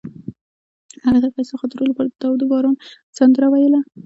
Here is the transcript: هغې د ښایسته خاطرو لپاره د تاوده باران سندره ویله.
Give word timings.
هغې 1.03 1.19
د 1.23 1.25
ښایسته 1.33 1.55
خاطرو 1.61 1.89
لپاره 1.89 2.07
د 2.09 2.15
تاوده 2.23 2.45
باران 2.51 2.75
سندره 3.17 3.47
ویله. 3.49 3.79